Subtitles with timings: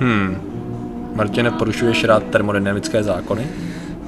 [0.00, 0.36] Hmm.
[1.14, 3.46] Martine, porušuješ rád termodynamické zákony?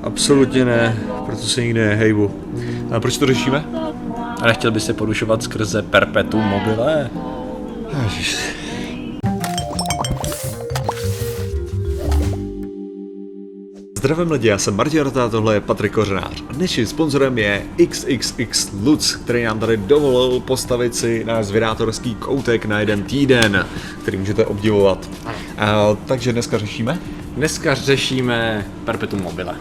[0.03, 2.31] Absolutně ne, proto se nikdy nehejbu.
[2.91, 3.65] A proč to řešíme?
[4.43, 7.11] A nechtěl by se porušovat skrze perpetuum mobile?
[8.05, 8.60] Ježiš.
[14.01, 16.43] Zdravím lidi, já jsem Martin Rota, tohle je Patrik Kořenář.
[16.49, 22.65] A dnešním sponzorem je XXX Lutz, který nám tady dovolil postavit si náš zvědátorský koutek
[22.67, 23.67] na jeden týden,
[24.03, 25.11] který můžete obdivovat.
[25.59, 26.99] A, takže dneska řešíme?
[27.37, 29.55] Dneska řešíme perpetuum mobile,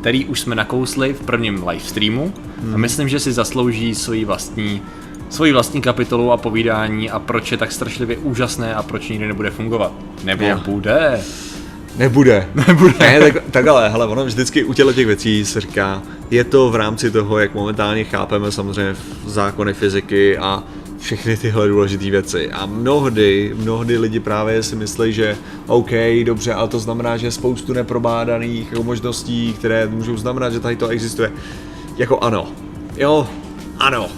[0.00, 2.32] který už jsme nakousli v prvním live streamu
[2.74, 4.82] a myslím, že si zaslouží svoji vlastní
[5.30, 9.50] svoji vlastní kapitolu a povídání a proč je tak strašlivě úžasné a proč nikdy nebude
[9.50, 9.92] fungovat.
[10.24, 10.60] Nebo Jo.
[10.66, 11.20] bude.
[11.98, 12.48] Nebude.
[12.68, 12.94] Nebude.
[13.00, 16.70] Ne, tak, tak ale, hele, ono vždycky u těchto těch věcí se říká, je to
[16.70, 20.64] v rámci toho, jak momentálně chápeme samozřejmě zákony fyziky a
[20.98, 22.50] všechny tyhle důležité věci.
[22.50, 25.90] A mnohdy, mnohdy lidi právě si myslí, že OK,
[26.24, 30.76] dobře, ale to znamená, že je spoustu neprobádaných jako možností, které můžou znamenat, že tady
[30.76, 31.32] to existuje.
[31.96, 32.48] Jako ano.
[32.96, 33.28] Jo,
[33.78, 34.08] ano.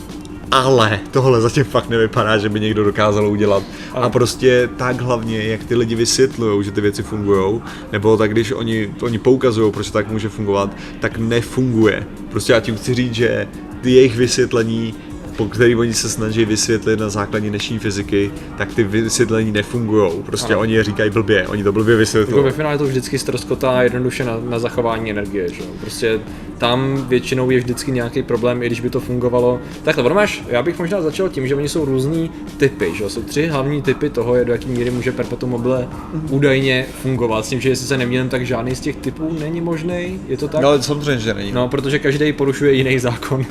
[0.51, 3.63] Ale tohle zatím fakt nevypadá, že by někdo dokázal udělat.
[3.95, 8.53] A prostě tak hlavně, jak ty lidi vysvětlují, že ty věci fungují, nebo tak když
[8.53, 12.07] oni, oni poukazují, proč to tak může fungovat, tak nefunguje.
[12.31, 13.49] Prostě já tím chci říct, že
[13.81, 14.95] ty jejich vysvětlení
[15.41, 20.13] po který oni se snaží vysvětlit na základě dnešní fyziky, tak ty vysvětlení nefungují.
[20.27, 20.61] Prostě Ano.
[20.61, 22.45] oni je říkají blbě, oni to blbě Jako vysvětlují.
[22.45, 25.63] ve finále to vždycky ztroskotá jednoduše na, na zachování energie, že.
[25.81, 26.21] Prostě
[26.59, 29.59] tam většinou je vždycky nějaký problém, i když by to fungovalo.
[29.83, 33.11] Takhle, ono máš, já bych možná začal tím, že oni jsou různý typy, že.
[33.11, 35.89] Jsou tři hlavní typy toho, do jaký míry může perpetuum mobile
[36.31, 37.45] údajně fungovat.
[37.45, 40.49] S tím, že jestli se nemýlím, tak žádný z těch typů není možný, je to
[40.49, 40.63] tak?
[40.63, 41.53] No ale samozřejmě, že není.
[41.53, 43.45] No, protože každý porušuje jiný zákon.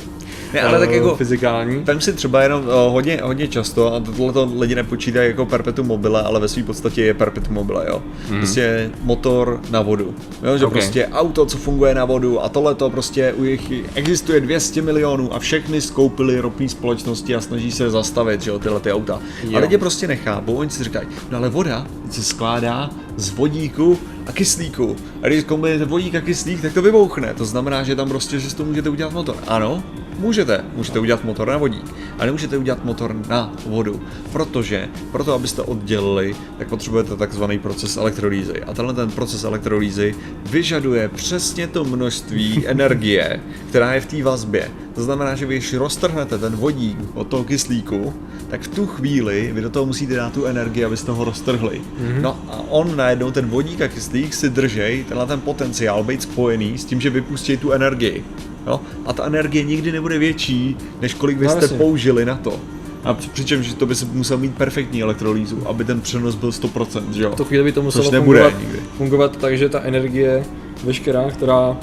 [0.53, 1.83] Ne, ale tak eh, jako- fyzikální.
[1.83, 5.87] Vem si třeba jenom o, hodně, hodně často, a tohle to lidi nepočítají jako perpetuum
[5.87, 8.01] mobile, ale ve své podstatě je perpetuum mobile, jo.
[8.29, 8.37] Mm.
[8.37, 10.13] Prostě motor na vodu.
[10.43, 10.71] Jo, že Ok.
[10.71, 10.81] okay.
[10.81, 15.33] prostě auto, co funguje na vodu a tohle to prostě u jich existuje 200 milionů
[15.33, 19.19] a všechny skoupily ropní společnosti a snaží se zastavit, že jo, tyhle ty auta.
[19.43, 19.57] Jo.
[19.57, 24.31] A lidi prostě nechápou, oni si říkají, no ale voda se skládá z vodíku a
[24.31, 24.95] kyslíku.
[25.23, 27.33] A když kombinujete vodík a kyslík, tak to vybouchne.
[27.33, 29.35] To znamená, že tam prostě, že z toho můžete udělat motor.
[29.47, 29.83] Ano,
[30.19, 30.65] můžete.
[30.75, 31.85] Můžete udělat motor na vodík,
[32.19, 34.01] ale nemůžete udělat motor na vodu.
[34.31, 38.63] Protože, proto abyste oddělili, tak potřebujete takzvaný proces elektrolýzy.
[38.63, 40.15] A tenhle ten proces elektrolýzy
[40.49, 44.71] vyžaduje přesně to množství energie, která je v té vazbě.
[44.95, 48.13] To znamená, že vy když roztrhnete ten vodík od toho kyslíku,
[48.49, 51.81] tak v tu chvíli vy do toho musíte dát tu energii, abyste ho roztrhli.
[51.81, 52.21] Mm-hmm.
[52.21, 56.77] No a on najednou, ten vodík a kyslík si držej tenhle ten potenciál být spojený
[56.77, 58.23] s tím, že vypustí tu energii.
[58.67, 58.81] Jo?
[59.05, 62.59] A ta energie nikdy nebude větší, než kolik vy No, jste použili na to.
[63.03, 66.51] A při- přičemž že to by se musel mít perfektní elektrolýzu, aby ten přenos byl
[66.51, 67.33] 100%, že jo?
[67.35, 68.79] Tu chvíli by to muselo Což nebude fungovat, nikdy.
[68.97, 70.45] fungovat tak, že ta energie
[70.83, 71.77] veškerá, která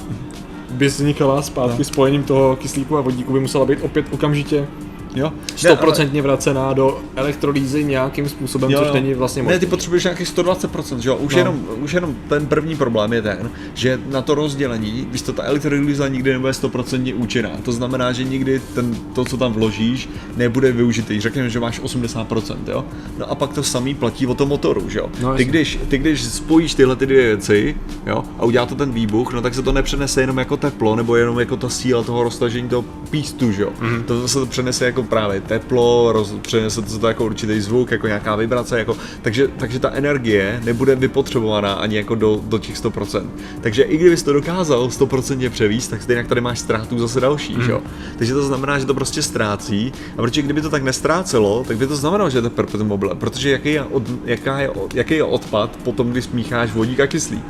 [0.71, 1.83] by vznikala zpátky No.
[1.83, 4.67] spojením toho kyslíku a vodíku, by musela být opět okamžitě
[5.15, 5.33] Jo?
[5.55, 8.93] stoprocentně vracená do elektrolýzy nějakým způsobem, Jo, což jo.
[8.93, 9.53] není vlastně možné.
[9.55, 11.15] Ne, ty potřebuješ nějakých 120%, že jo?
[11.15, 11.43] Už, No.
[11.43, 11.49] no.
[11.49, 15.43] jenom, už jenom ten první problém je ten, že na to rozdělení, když to ta
[15.43, 17.49] elektrolýza nikdy nebude 100% účinná.
[17.63, 21.19] To znamená, že nikdy ten, to, co tam vložíš, nebude využitý.
[21.21, 22.85] Řekněme, že máš 80%, jo?
[23.17, 25.09] No a pak to samý platí o tom motoru, že jo?
[25.21, 28.91] No, ty, když, ty když spojíš tyhle ty dvě věci, jo, a udělá to ten
[28.91, 32.23] výbuch, no tak se to nepřenese jenom jako teplo, nebo jenom jako ta síla toho
[32.23, 33.69] roztažení toho pístu, že jo?
[33.81, 34.03] Mm-hmm.
[34.03, 38.07] To se to přenese jako právě teplo, roz, přenese to, to jako určitý zvuk, jako
[38.07, 43.29] nějaká vibrace, jako, takže, takže ta energie nebude vypotřebovaná ani jako do, do těch 100%.
[43.61, 47.61] Takže i kdybys to dokázal 100% převíst, tak stejně tady máš ztrátu zase další, mm.
[47.61, 47.81] že jo?
[48.17, 51.87] Takže to znamená, že to prostě ztrácí, a protože kdyby to tak nestrácelo, tak by
[51.87, 55.23] to znamenalo, že je to perpetuum mobile, protože jaký je, od, jaká je, jaký je
[55.23, 57.45] odpad potom, když smícháš vodík a kyslík?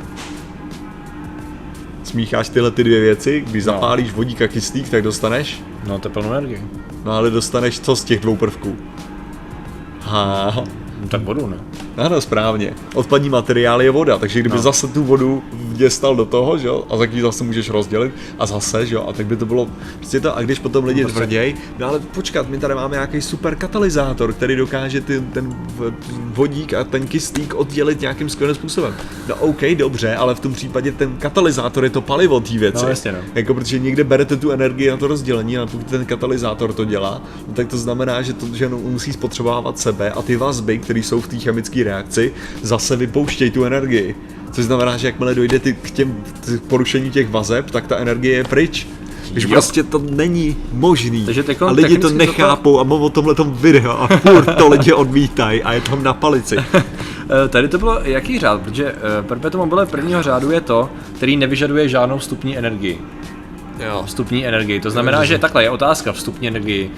[2.04, 3.72] Smícháš tyhle ty dvě věci, když No.
[3.72, 6.62] zapálíš vodík a kyslík, tak dostaneš No, teplnou energii.
[7.04, 8.76] No ale dostaneš co z těch dvou prvků?
[10.02, 10.64] Ha,
[11.08, 11.56] tak vodu, ne?
[11.98, 12.74] Ano, správně.
[12.94, 14.56] Odpadní materiál je voda, takže kdyby No.
[14.56, 14.62] no.
[14.62, 18.46] zase tu vodu vděstal do toho, že jo, a taky ji zase můžeš rozdělit a
[18.46, 21.18] zase, že jo, a tak by to bylo, prostě to, a když potom lidi Prostě-
[21.18, 25.56] tvrděj, no ale počkat, my tady máme nějaký super katalyzátor, který dokáže ty, ten
[26.34, 28.94] vodík a ten kyslík oddělit nějakým skvělým způsobem.
[29.28, 32.82] No OK, dobře, ale v tom případě ten katalyzátor je to palivo té věci.
[32.84, 33.18] No, jasně, no.
[33.34, 37.22] Jako protože někde berete tu energii na to rozdělení, ale pokud ten katalyzátor to dělá,
[37.48, 41.20] no, tak to znamená, že to že musí spotřebovávat sebe a ty vazby, které jsou
[41.20, 42.32] v té chemické reakci,
[42.62, 44.14] zase vypouštějí tu energii.
[44.52, 48.36] Což znamená, že jakmile dojde ty, k těm k porušení těch vazeb, tak ta energie
[48.36, 48.86] je pryč.
[49.32, 49.50] Když Jo.
[49.50, 51.24] prostě to není možný.
[51.24, 54.68] Takže teďko a lidi to nechápou a mám o tomhle tom video a furt to
[54.68, 56.56] lidi odmítají a je tam na palici.
[57.44, 61.36] Eh, Tady to bylo jaký řád, protože eh, Perpetuum mobile prvního řádu je to, který
[61.36, 62.98] nevyžaduje žádnou vstupní energii.
[63.86, 64.02] Jo.
[64.06, 66.90] Vstupní energii, to znamená, že takhle je otázka vstupní energii.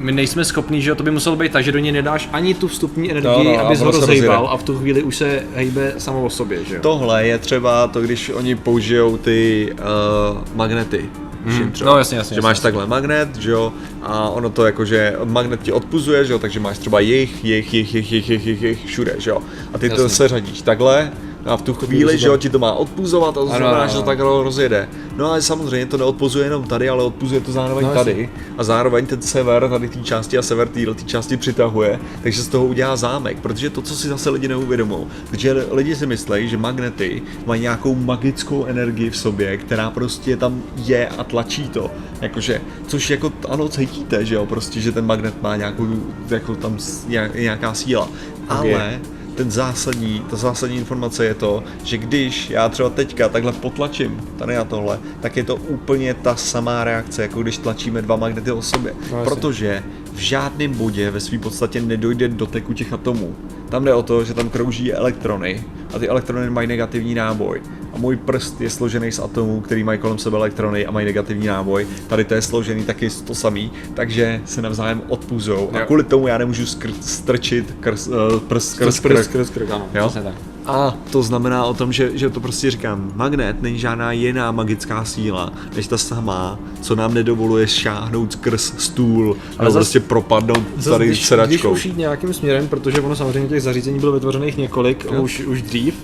[0.00, 2.54] My nejsme schopní, že jo, to by muselo být tak, že do něj nedáš ani
[2.54, 5.94] tu vstupní energii, No, no, abys ho rozhejbal a v tu chvíli už se hejbe
[5.98, 6.80] samo o sobě, že jo.
[6.82, 11.10] Tohle je třeba to, když oni použijou ty uh, magnety.
[11.44, 11.72] Mm.
[11.84, 12.62] No, jasně, jasně, Že jasně, máš jasně.
[12.62, 16.78] takhle magnet, že jo, a ono to jakože magnet ti odpuzuje, že jo, takže máš
[16.78, 19.42] třeba jejich, jejich, jejich, jejich, jejich, jejich, jejich, všude, že jo.
[19.74, 20.16] A ty to Jasně.
[20.16, 21.12] se řadíš takhle
[21.46, 23.92] a v tu chvíli, že jo, ti to má odpuzovat a to znamená, ano, že
[23.94, 24.06] to ano.
[24.06, 24.88] takhle rozjede.
[25.16, 28.30] No ale samozřejmě to neodpuzuje jenom tady, ale odpuzuje to zároveň No, tady.
[28.58, 32.66] A zároveň ten sever tady té části a sever té části přitahuje, takže z toho
[32.66, 37.22] udělá zámek, protože to, co si zase lidi neuvědomují, protože lidi si myslí, že magnety
[37.46, 41.90] mají nějakou magickou energii v sobě, která prostě tam je a tlačí to.
[42.20, 45.86] Jakože, což jako ano, cítíte, že jo, prostě, že ten magnet má nějakou,
[46.30, 46.76] jako tam
[47.08, 48.08] nějak- nějaká síla.
[48.48, 49.00] Ale
[49.40, 54.54] ten zásadní, ta zásadní informace je to, že když já třeba teďka takhle potlačím tady
[54.54, 58.62] na tohle, tak je to úplně ta samá reakce, jako když tlačíme dva magnety o
[58.62, 58.94] sobě.
[59.12, 59.24] No.
[59.24, 59.82] Protože
[60.12, 63.34] v žádném bodě ve své podstatě nedojde do doteku těch atomů.
[63.68, 65.64] Tam jde o to, že tam krouží elektrony
[65.94, 67.60] a ty elektrony mají negativní náboj.
[68.00, 71.86] Můj prst je složený z atomů, který mají kolem sebe elektrony a mají negativní náboj.
[72.06, 75.70] Tady to je složený taky z to samý, takže se navzájem odpuzou.
[75.72, 77.74] A kvůli tomu já nemůžu skr- strčit
[78.08, 79.24] uh, prst skrz krk.
[79.24, 80.08] skrz krk, ano, Jo?
[80.08, 80.34] přesně tak.
[80.66, 85.04] A to znamená o tom, že, že to prostě říkám, magnet není žádná jiná magická
[85.04, 90.92] síla, než ta samá, co nám nedovoluje šáhnout skrz stůl, ale zas- prostě propadnout Zas,
[90.92, 91.70] tady když, když sedačkou.
[91.70, 95.22] už jít nějakým směrem, protože ono samozřejmě těch zařízení bylo vytvořených několik Jo.
[95.22, 95.94] už, už dřív,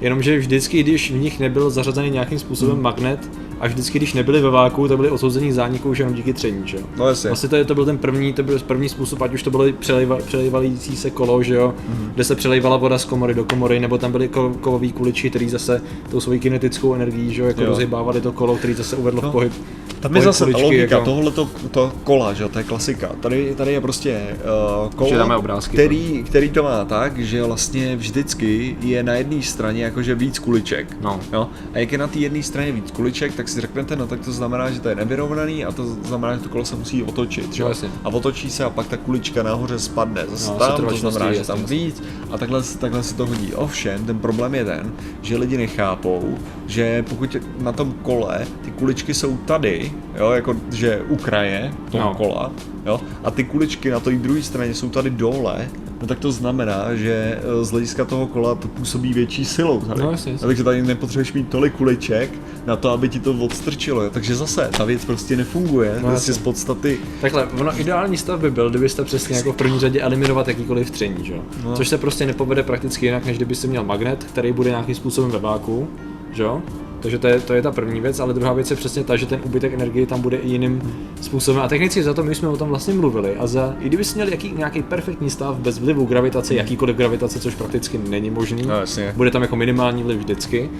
[0.00, 2.82] jenomže vždycky, když v nich nebyl zařazený nějakým způsobem Hmm.
[2.82, 3.30] magnet,
[3.60, 6.62] a vždycky, když nebyli ve váku, tak byli odsouzení k zániku už jenom díky tření,
[6.64, 6.82] že jo.
[6.96, 7.30] No jasně.
[7.30, 9.64] Vlastně to, je, to byl ten první, to byl první způsob, ať už to bylo
[9.78, 12.10] přelejva, přelejvalící se kolo, že jo, Mhm.
[12.14, 15.48] kde se přelejvala voda z komory do komory, nebo tam byly ko, kovové kuličky, který
[15.48, 17.68] zase tou svojí kinetickou energií, že jo, jako Jo.
[17.68, 19.28] rozhybávali to kolo, který zase uvedlo No.
[19.28, 19.52] v pohyb.
[20.00, 22.64] Tam je zase ta kuličky, logika, jako- tohle to, to kola, že jo, to je
[22.64, 23.08] klasika.
[23.20, 24.36] Tady, tady je prostě
[24.84, 29.84] uh, kolo, obrázky, který, který to má tak, že vlastně vždycky je na jedné straně
[29.84, 30.96] jakože víc kuliček.
[31.00, 31.20] No.
[31.32, 31.48] Jo?
[31.74, 34.32] A jak je na té jedné straně víc kuliček, tak si řeknete, no tak to
[34.32, 37.52] znamená, že to je nevyrovnaný a to znamená, že to kolo se musí otočit.
[37.52, 37.62] Že?
[37.62, 37.88] No, jasně.
[38.04, 40.24] a otočí se a pak ta kulička nahoře spadne.
[40.28, 41.76] Zase No, tam, to znamená, že tam jasně.
[41.76, 43.54] víc a takhle, takhle se to hodí.
[43.54, 44.92] Ovšem, ten problém je ten,
[45.22, 51.02] že lidi nechápou, že pokud na tom kole ty kuličky jsou tady, jo, jako že
[51.08, 52.14] u kraje toho No.
[52.14, 52.52] kola,
[52.86, 55.68] jo, a ty kuličky na té druhé straně jsou tady dole,
[56.00, 60.00] no tak to znamená, že eh, z hlediska toho kola to působí větší silou tady.
[60.02, 60.46] No, jasně, jasně.
[60.46, 62.30] Takže tady nepotřebuješ mít tolik kuliček
[62.66, 64.02] na to, aby ti to odstrčilo.
[64.02, 64.10] jo.
[64.10, 65.98] Takže zase ta věc prostě nefunguje.
[66.02, 69.78] No, prostě z podstaty Takhle, ono ideální stav by byl, kdybyste přesně jako v první
[69.78, 71.40] řadě eliminovat jakýkoliv tření, že jo?
[71.64, 71.76] No.
[71.76, 75.38] Což se prostě nepovede prakticky jinak, než kdybyste měl magnet, který bude nějakým způsobem ve
[75.38, 75.88] váku,
[76.32, 76.62] že jo?
[77.00, 79.26] Takže to je, to je ta první věc, ale druhá věc je přesně ta, že
[79.26, 80.82] ten úbytek energie tam bude i jiným
[81.20, 81.62] způsobem.
[81.62, 83.36] A technicky za to my jsme o tom vlastně mluvili.
[83.36, 87.54] A za, i kdybyste měli jaký, nějaký perfektní stav bez vlivu gravitace, jakýkoliv gravitace, což
[87.54, 89.12] prakticky není možný, No, jasně.
[89.16, 90.70] bude tam jako minimální vliv vždycky,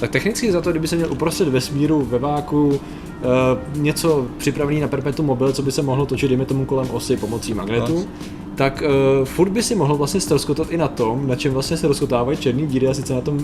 [0.00, 2.78] tak technicky za to, kdyby se měl uprostřed vesmíru ve váku uh,
[3.82, 7.54] něco připravený na perpetuum mobil, co by se mohlo točit, dejme tomu kolem osy pomocí
[7.54, 8.04] magnetu, No.
[8.54, 8.82] tak
[9.20, 12.38] uh, furt by si mohl vlastně ztroskotat i na tom, na čem vlastně se rozkotávají
[12.38, 13.38] černý díry a sice na tom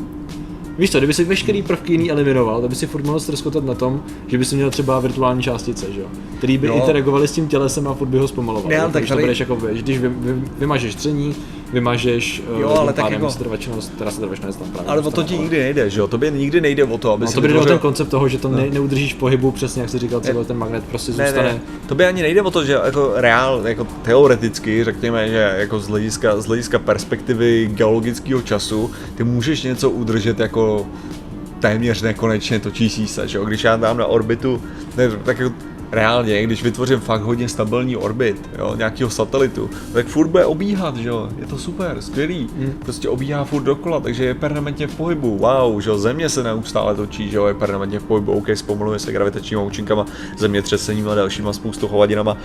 [0.79, 3.75] Víš co, kdyby si veškerý prvky jiný eliminoval, tak by si furt mohl ztroskotat na
[3.75, 6.07] tom, že by si měl třeba virtuální částice, že jo?
[6.39, 6.75] Který by No.
[6.75, 8.69] interagovaly s tím tělesem a furt by ho zpomaloval.
[8.71, 8.83] Ne, jo?
[8.93, 11.35] tak když tady- to bereš jako, když vy, vy, vymažeš tření,
[11.73, 15.39] vymažeš eh, Jo, ale tak jako- setrvačnost, teda setrvačnost tam právě ale o to ti
[15.39, 16.09] nikdy nejde, že jo?
[16.09, 18.29] Tobě nikdy nejde o to, aby No si to by o ten vytvořil- koncept toho,
[18.29, 21.27] že to ne, neudržíš v pohybu, přesně jak jsi říkal, celý ten magnet prostě Ne,
[21.27, 21.53] zůstane.
[21.53, 25.81] ne, to by ani nejde o to, že jako reál, jako teoreticky, řekněme, že jako
[25.81, 30.87] z hlediska, z hlediska perspektivy geologického času, ty můžeš něco udržet jako
[31.61, 33.45] téměř nekonečně točící se, že jo?
[33.45, 34.63] Když já dám na orbitu,
[34.97, 35.53] ne, tak jako
[35.93, 41.09] reálně, když vytvořím fakt hodně stabilní orbit, jo, nějakého satelitu, tak furt bude obíhat, že
[41.09, 42.73] jo, je to super, skvělý, Hmm.
[42.85, 46.95] prostě obíhá furt dokola, takže je permanentně v pohybu, wow, že jo, země se neustále
[46.95, 50.07] točí, že jo, je permanentně v pohybu, OK, zpomaluje se gravitačníma účinkama,
[50.39, 52.39] zemětřesením a dalšíma spoustu hovadinama, uh,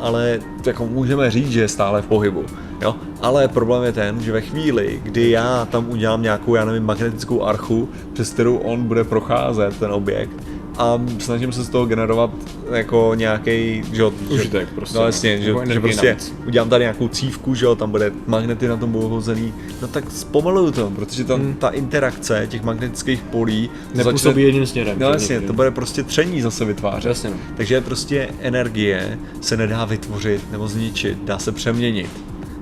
[0.00, 2.44] ale jako můžeme říct, že je stále v pohybu,
[2.82, 6.82] jo, ale problém je ten, že ve chvíli, kdy já tam udělám nějakou, já nevím,
[6.84, 10.30] magnetickou archu, přes kterou on bude procházet ten objekt,
[10.78, 12.30] a snažím se z toho generovat
[12.72, 15.06] jako nějaký, že jo, Užitek prostě, no no.
[15.06, 16.34] jasně, že, Jako že prostě navíc.
[16.46, 20.04] udělám tady nějakou cívku, že jo, tam bude magnety na tom budou hozený, no tak
[20.10, 21.54] zpomaluju to, protože tam Hmm.
[21.54, 24.96] ta interakce těch magnetických polí Nepůsobí jedním směrem.
[25.00, 27.08] No jasně, to bude prostě tření zase vytvářet.
[27.08, 27.36] Jasně, no.
[27.56, 32.10] Takže prostě energie se nedá vytvořit nebo zničit, dá se přeměnit.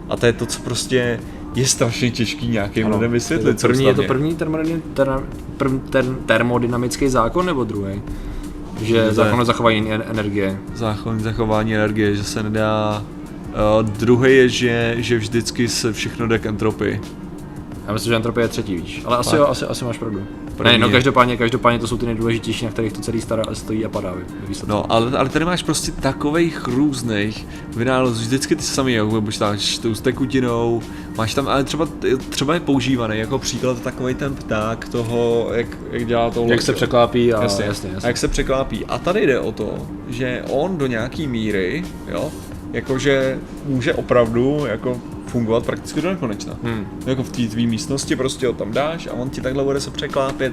[0.08, 1.20] A to je to, co prostě
[1.54, 2.94] je strašně těžký nějakým Ano.
[2.96, 3.60] lidem je vysvětlit.
[3.60, 5.20] to první, je to první termodyn, ter,
[5.56, 8.02] prv, ter, termodynamický zákon nebo druhý?
[8.82, 10.58] Že Je to zákon je- o zachování en- energie.
[10.74, 13.02] Zákon zachování energie, že se nedá...
[13.82, 17.00] Uh, druhý je, že, že vždycky se všechno jde k entropii.
[17.86, 19.02] Já myslím, že entropie je třetí, víš.
[19.04, 20.22] Ale asi, jo, asi, asi máš pravdu.
[20.56, 23.42] První Ne, no je- každopádně, každopádně to jsou ty nejdůležitější, na kterých to celý stará,
[23.52, 24.12] stojí a padá.
[24.12, 24.70] ve výsledku.
[24.76, 29.94] No, ale, ale tady máš prostě takových různých vynálezů, vždycky ty samé, jako počítáš tou
[29.94, 30.82] s tekutinou,
[31.16, 31.88] máš tam, ale třeba,
[32.28, 36.72] třeba je používaný jako příklad takový ten pták toho, jak, jak dělá to Jak se
[36.72, 38.08] překlápí a jasně, jasně, A jasně.
[38.08, 38.84] jak se překlápí.
[38.86, 39.74] A tady jde o to,
[40.08, 42.30] že on do nějaký míry, jo,
[42.72, 45.00] jakože může opravdu jako
[45.32, 46.56] fungovat prakticky do nekonečna.
[46.62, 46.86] Hmm.
[47.06, 49.90] Jako v té tvý místnosti prostě ho tam dáš a on ti takhle bude se
[49.90, 50.52] překlápět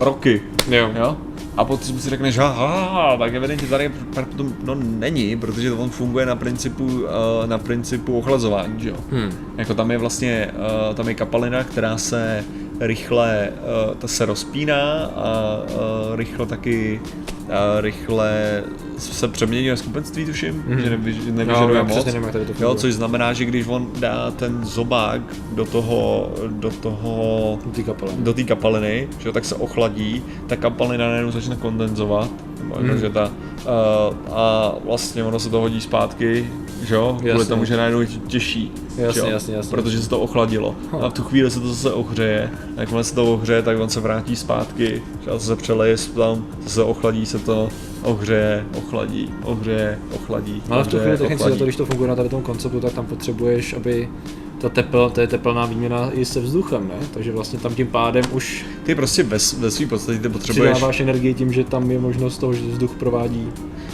[0.00, 0.42] roky.
[0.70, 0.90] Jo.
[0.94, 1.16] Jo?
[1.56, 6.36] A potom si řekneš, aha, tak evidentně tady potom, no není, protože on funguje na
[6.36, 8.96] principu, uh, na principu ochlazování, že jo?
[9.10, 9.30] Hmm.
[9.56, 10.50] Jako tam je vlastně,
[10.88, 12.44] uh, tam je kapalina, která se
[12.80, 13.50] rychle,
[13.88, 17.00] uh, ta se rozpíná a uh, rychle taky,
[17.44, 17.48] uh,
[17.80, 18.62] rychle
[18.98, 20.80] se přeměňuje skupenství, tuším, Mhm.
[20.80, 22.04] že nevyž, No, nevyžaduje já moc.
[22.04, 25.20] tady to Jo, což znamená, že když on dá ten zobák
[25.52, 27.58] do toho, do toho
[28.18, 32.30] do té kapaliny, že jo, tak se ochladí, ta kapalina najednou začne kondenzovat,
[32.70, 32.98] jako, Hmm.
[32.98, 36.50] že ta, uh, a vlastně ono se to hodí zpátky,
[36.82, 37.44] že jo, kvůli Jasně.
[37.46, 39.70] tomu, že najednou je těžší, Jasně, jo, jasně, jasně.
[39.70, 40.74] protože se to ochladilo.
[41.00, 43.88] A v tu chvíli se to zase ohřeje, a jakmile se to ohřeje, tak on
[43.88, 47.68] se vrátí zpátky, že jo, se přeleje tam, zase ochladí se to,
[48.02, 52.16] ohřeje, ochladí, ohřeje, ochladí, ale v tu chvíli technicky za to, když to funguje na
[52.16, 54.08] tady tom konceptu, tak tam potřebuješ, aby
[54.58, 57.06] ta tepel, to je teplná výměna i se vzduchem, ne?
[57.14, 61.00] Takže vlastně tam tím pádem už Ty prostě ve, ve své podstatě ty potřebuješ přidáváš
[61.00, 63.48] energii tím, že tam je možnost toho, že vzduch provádí.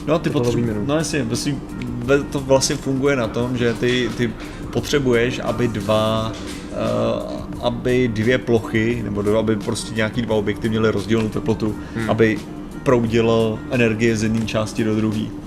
[0.06, 4.30] No, ty potřebuješ, no jasně, vlastně, ve- to vlastně funguje na tom, že ty, ty
[4.72, 6.32] potřebuješ, aby dva,
[6.72, 12.10] uh, aby dvě plochy, nebo dva, aby prostě nějaký dva objekty měly rozdílnou teplotu, hmm.
[12.10, 12.38] aby
[12.82, 15.39] proudila energie z jedné části do druhé.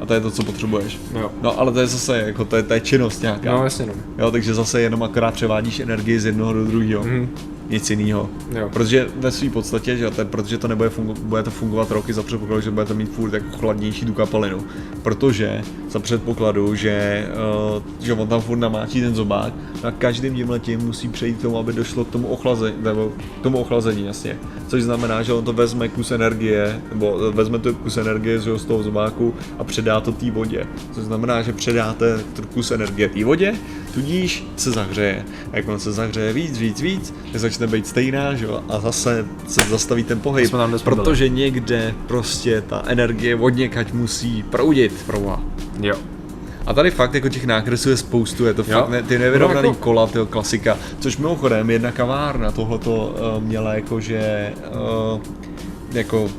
[0.00, 0.98] A to je to, co potřebuješ.
[1.14, 1.30] Jo.
[1.42, 3.52] No, ale to je zase, jako to je, to je činnost nějaká.
[3.52, 3.92] No jasně no.
[4.18, 7.04] Jo, takže zase jenom akorát převádíš energii z jednoho do druhého.
[7.04, 7.28] Mhm.
[7.68, 8.30] Nic jiného.
[8.72, 12.22] Protože ve své podstatě, že to protože to nebude fungu, bude to fungovat roky za
[12.22, 14.64] předpokladu, že budete mít furt jako chladnější tu kapalinu.
[15.02, 17.26] Protože za předpokladu, že,
[17.76, 21.42] uh, že on tam furt namáčí ten zobák a každým tím letím musí přejít k
[21.42, 24.38] tomu, aby došlo k tomu ochlazení, nebo k tomu ochlazení, jasně.
[24.68, 28.64] Což znamená, že on to vezme kus energie, nebo eh, vezme to kus energie z
[28.64, 30.66] toho zobáku a předá to té vodě.
[30.92, 32.20] Což znamená, že předáte
[32.54, 33.54] kus energie té vodě,
[33.94, 35.24] tudíž se zahřeje.
[35.52, 38.80] A jak on se zahřeje víc, víc, víc, tak začne být stejná, že jo, a
[38.80, 40.50] zase se zastaví ten pohyb,
[40.84, 45.40] protože někde prostě ta energie od někať musí proudit, proboha.
[45.80, 45.94] Jo.
[46.66, 48.78] A tady fakt jako těch nákresů je spoustu, je to Jo.
[48.80, 53.42] fakt ne, ty nevyrovnaný No, jako- kola, tyho klasika, což mimochodem jedna kavárna tohleto uh,
[53.42, 54.52] měla jakože
[55.14, 55.20] uh,
[55.92, 56.30] jako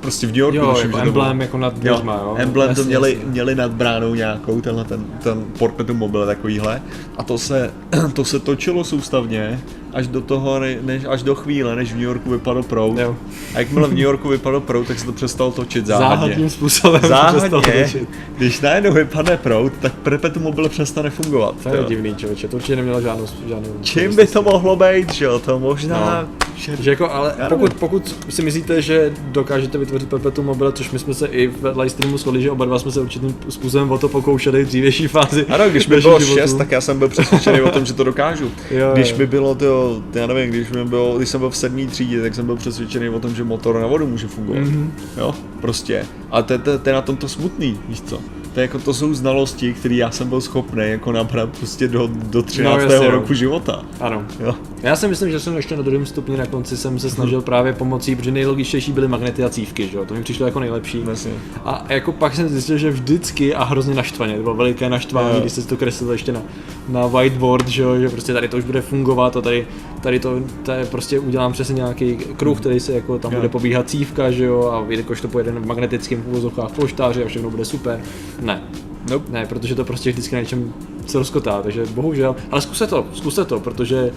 [0.00, 1.24] prostě v New Yorku Jo, tuším, jako že to bylo.
[1.24, 2.34] emblém jako nad dveřma, jo.
[2.38, 3.26] Emblém to Jasně, měli, jasně.
[3.30, 6.82] měli nad bránou nějakou, tenhle ten, ten portpetum mobil takovýhle
[7.18, 7.70] a to se,
[8.12, 9.60] to se točilo soustavně
[9.96, 12.98] až do toho, ne- než, až do chvíle, než v New Yorku vypadl proud.
[12.98, 13.16] Jo.
[13.54, 16.16] A jakmile v New Yorku vypadl proud, tak se to přestalo točit záhadně.
[16.16, 18.08] Záhadným způsobem se přestalo Záhadně, točit.
[18.36, 21.54] když najednou vypadne proud, tak perpetuum mobile přestane fungovat.
[21.62, 21.84] To je jo.
[21.84, 25.38] divný člověče, to určitě nemělo žádnou, žádnou Čím by to mohlo být, že jo?
[25.38, 26.22] To možná...
[26.22, 26.45] No.
[26.56, 31.14] Že jako, ale pokud, pokud si myslíte, že dokážete vytvořit perpetuum mobile, což my jsme
[31.14, 34.08] se i v live streamu shodli, že oba dva jsme se určitým způsobem o to
[34.08, 35.46] pokoušeli v dřívější fázi.
[35.48, 36.40] Ano, když mi bylo životů.
[36.40, 38.50] 6, tak já jsem byl přesvědčený o tom, že to dokážu.
[38.70, 41.86] Jo, když mi bylo to, já nevím, když, mi bylo, když jsem byl v sedmý
[41.86, 44.60] třídě, tak jsem byl přesvědčený o tom, že motor na vodu může fungovat.
[44.60, 44.92] Mhm.
[45.16, 46.04] Jo, prostě.
[46.30, 46.52] A to
[46.86, 48.20] je na tom to smutný, víš co?
[48.56, 52.42] To, jako, to jsou znalosti, které já jsem byl schopný jako nabrat prostě do, do
[52.42, 52.76] 13.
[52.76, 53.10] No, jasně, jo.
[53.10, 53.82] roku života.
[54.00, 54.24] Ano.
[54.40, 54.54] Jo.
[54.82, 57.72] Já si myslím, že jsem ještě na druhém stupni na konci jsem se snažil právě
[57.72, 60.04] pomocí, protože nejlogičtější byly magnety a cívky, že jo?
[60.04, 60.98] To mi přišlo jako nejlepší.
[60.98, 61.32] Vlastně.
[61.64, 65.40] A jako pak jsem zjistil, že vždycky a hrozně naštvaně, to bylo veliké naštvání, Jo.
[65.40, 66.42] když se to kreslilo ještě na,
[66.88, 69.66] na whiteboard, že, jo, že prostě tady to už bude fungovat a tady,
[70.02, 73.38] tady to, tady prostě udělám přesně nějaký kruh, který se jako tam Jo.
[73.38, 77.50] bude pobíhat cívka, že jo, a jakož to pojede v magnetickém uvozovkách polštáři a všechno
[77.50, 78.00] bude super.
[78.40, 78.62] Ne,
[79.10, 79.32] Nope.
[79.32, 80.72] ne, protože to prostě vždycky na něčem
[81.06, 84.10] se rozkotá, takže bohužel, ale zkuste to, zkuste to, protože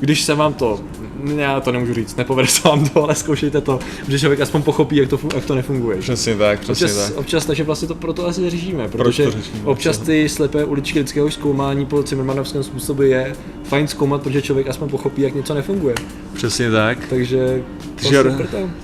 [0.00, 0.80] když se vám to,
[1.36, 4.96] já to nemůžu říct, nepovede se vám to, ale zkoušejte to, protože člověk aspoň pochopí,
[4.96, 5.96] jak to, jak to nefunguje.
[5.98, 7.16] Přesně tak, přesně Občas, tak.
[7.16, 11.30] občas, takže vlastně to proto asi řešíme, protože to řešíme, občas ty slepé uličky lidského
[11.30, 13.32] zkoumání po Zimmermanovském způsobu je
[13.64, 15.94] fajn zkoumat, protože člověk aspoň pochopí, jak něco nefunguje.
[16.34, 16.98] Přesně tak.
[17.10, 17.62] Takže
[18.02, 18.24] Takže,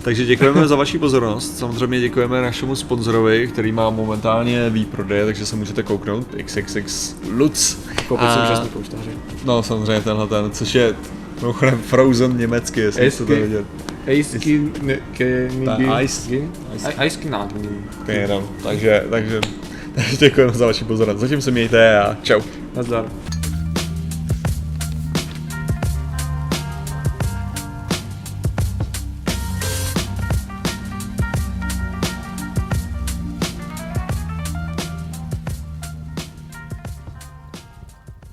[0.02, 1.58] takže děkujeme za vaši pozornost.
[1.58, 6.26] Samozřejmě děkujeme našemu sponzorovi, který má momentálně výprodej, takže se můžete kouknout.
[6.44, 7.76] XXX Lutz.
[8.08, 9.10] koupit A- úžasný pouštáře.
[9.44, 10.94] No samozřejmě tenhle ten, což je
[11.42, 13.32] mimochodem Frozen německy, jestli jste to.
[18.08, 19.40] Jenom, takže, takže,
[19.94, 21.20] takže děkujeme za vaši pozornost.
[21.20, 22.40] Zatím se mějte a čau.
[22.76, 23.04] Nazdar.